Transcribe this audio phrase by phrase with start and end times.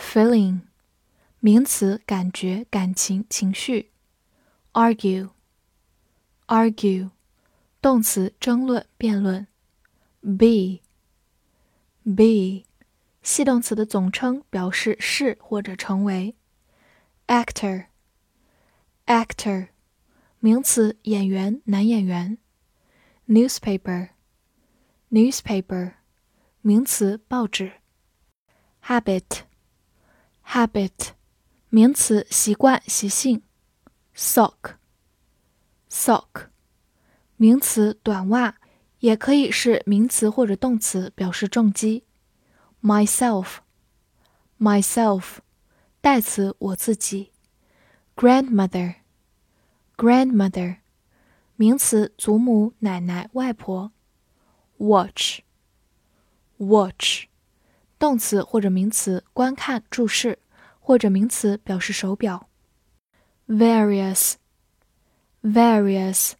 [0.00, 0.62] Feeling，feeling，
[1.40, 3.90] 名词，感觉、感情、情绪。
[4.72, 7.10] Argue，argue，
[7.82, 9.46] 动词，争论、辩论。
[10.22, 10.80] Be，be，
[13.22, 16.34] 系动词的总称，表示是或者成为。
[17.26, 19.68] Actor，actor。
[20.40, 22.38] 名词，演员，男演员。
[23.28, 25.92] Newspaper，newspaper，
[26.62, 27.72] 名词，报纸。
[28.82, 29.42] Habit
[30.52, 31.10] Habit，
[31.68, 33.42] 名词，习惯，习性。
[34.16, 36.48] Sock，sock，
[37.36, 38.56] 名词，短袜，
[38.98, 42.02] 也可以是名词或者动词，表示重击。
[42.82, 45.24] Myself，myself，
[46.00, 47.30] 代词，我自己。
[48.16, 48.96] Grandmother。
[49.96, 50.78] grandmother，
[51.54, 53.92] 名词，祖母、奶奶、外婆。
[54.78, 55.42] watch，watch，
[57.99, 60.39] 动词或者名词，观看、注视，
[60.79, 62.49] 或者名词表示手表。
[63.47, 66.33] various，various，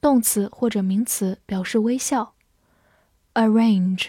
[0.00, 2.34] 动词或者名词表示微笑。
[3.32, 4.08] arrange,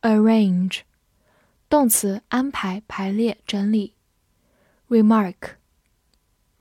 [0.00, 0.80] arrange，
[1.68, 3.94] 动词安排、排列、整理。
[4.88, 5.36] remark,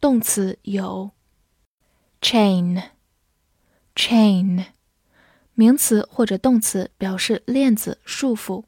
[0.00, 1.12] 动词有。
[2.20, 4.64] chain，chain。
[5.54, 8.64] 名词或者动词表示链子、束缚。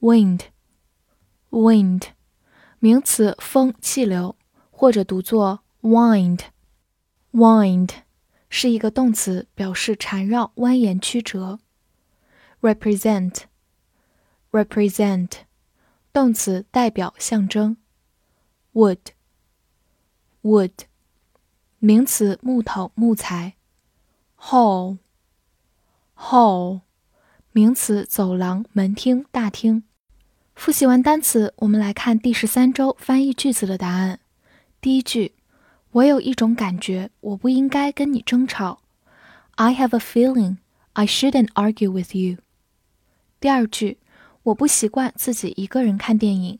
[0.00, 2.02] wind，wind，
[2.78, 4.36] 名词风、气流，
[4.76, 6.40] 或者读作 wind。
[7.32, 7.90] wind
[8.48, 11.60] 是一个动词，表示缠绕、蜿蜒曲折。
[12.60, 15.30] represent，represent，
[16.12, 17.76] 动词代表、象征。
[18.72, 20.72] wood，wood，
[21.78, 23.54] 名词木头、木材。
[24.38, 24.98] hall。
[26.16, 26.80] hall，
[27.52, 29.84] 名词，走廊、门厅、大厅。
[30.54, 34.18] 复习完单词，我们来看第十三周翻译句子的答案。
[34.83, 35.33] 第一句，
[35.91, 38.81] 我有一种感觉，我不应该跟你争吵。
[39.55, 40.57] I have a feeling
[40.93, 42.37] I shouldn't argue with you。
[43.39, 43.97] 第二句，
[44.43, 46.59] 我不习惯自己一个人看电影。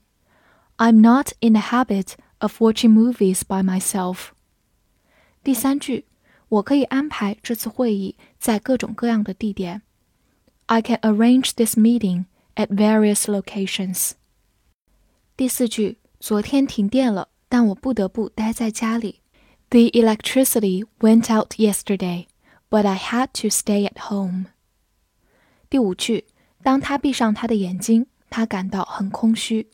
[0.77, 4.29] I'm not in the habit of watching movies by myself。
[5.43, 6.05] 第三句。
[6.49, 9.83] 我可以安排这次会议在各种各样的地点。
[10.65, 12.25] I can arrange this meeting
[12.55, 14.13] at various locations。
[15.37, 19.21] 第四句，昨天停电了， 但我不得不待在家里。
[19.69, 22.27] The electricity went out yesterday,
[22.69, 24.45] but I had to stay at home。
[25.69, 26.25] 第五句，
[26.63, 29.69] 当他闭上他的眼睛，他感到很空虚。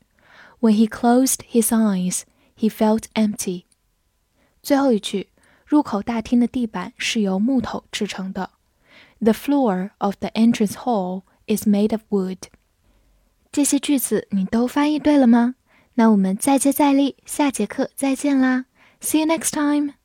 [0.59, 2.21] When he closed his eyes,
[2.57, 3.63] he felt empty。
[4.61, 5.29] 最后一句。
[5.65, 8.51] 入口大厅的地板是由木头制成的。
[9.19, 12.37] The floor of the entrance hall is made of wood。
[13.51, 15.55] 这些句子你都翻译对了吗？
[16.00, 18.64] 那我们再接再厉，下节课再见啦
[19.02, 19.99] ！See you next time.